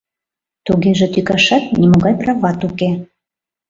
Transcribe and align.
Тугеже 0.65 1.07
тӱкашат 1.13 1.63
нимогай 1.79 2.13
прават 2.21 2.59
уке. 2.67 2.89